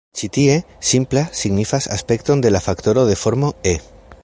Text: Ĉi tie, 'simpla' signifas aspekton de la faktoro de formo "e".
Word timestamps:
Ĉi 0.19 0.27
tie, 0.35 0.53
'simpla' 0.91 1.25
signifas 1.41 1.89
aspekton 1.97 2.43
de 2.47 2.53
la 2.57 2.63
faktoro 2.69 3.05
de 3.13 3.19
formo 3.27 3.53
"e". 3.75 3.77